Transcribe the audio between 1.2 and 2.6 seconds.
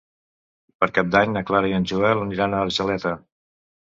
na Clara i en Joel aniran